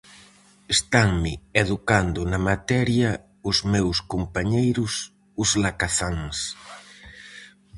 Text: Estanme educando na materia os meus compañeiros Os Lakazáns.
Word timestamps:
Estanme 0.75 1.33
educando 1.61 2.21
na 2.31 2.39
materia 2.49 3.09
os 3.49 3.57
meus 3.73 3.97
compañeiros 4.13 4.93
Os 5.41 5.49
Lakazáns. 5.63 6.37